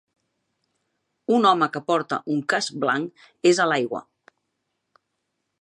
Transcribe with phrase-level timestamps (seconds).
[1.35, 4.05] Un home que porta un casc blanc és a l'aigua.